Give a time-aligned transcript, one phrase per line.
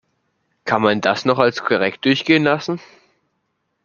[0.65, 2.81] Kann man das noch als korrekt durchgehen lassen?